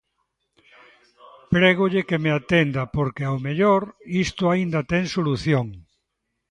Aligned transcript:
Prégolle 1.53 2.01
que 2.09 2.17
me 2.23 2.31
atenda 2.39 2.81
porque, 2.95 3.23
ao 3.25 3.37
mellor, 3.47 3.81
isto 4.25 4.43
aínda 4.53 4.79
ten 4.91 5.03
solución. 5.15 5.67